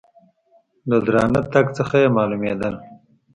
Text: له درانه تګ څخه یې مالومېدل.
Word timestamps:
له 0.89 0.97
درانه 1.05 1.41
تګ 1.53 1.65
څخه 1.77 1.95
یې 2.03 2.09
مالومېدل. 2.15 2.75